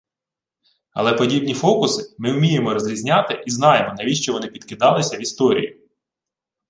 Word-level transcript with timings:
Але 0.93 1.13
подібні 1.13 1.53
фокуси 1.53 2.15
ми 2.17 2.33
вміємо 2.33 2.73
розрізняти, 2.73 3.43
і 3.47 3.51
знаємо, 3.51 3.95
навіщо 3.97 4.33
вони 4.33 4.47
підкидалися 4.47 5.17
в 5.17 5.21
історію 5.21 5.77